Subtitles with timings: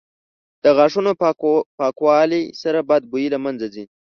[0.63, 1.11] •د غاښونو
[1.79, 3.85] پاکوالي سره بد بوی له منځه ځي.